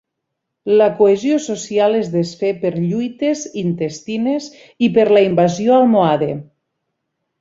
La 0.79 0.85
cohesió 1.01 1.35
social 1.47 1.97
es 1.97 2.09
desfé 2.15 2.51
per 2.63 2.71
lluites 2.77 3.43
intestines 3.65 4.49
i 4.89 4.91
per 4.97 5.07
la 5.13 5.23
invasió 5.27 5.77
almohade. 5.77 6.33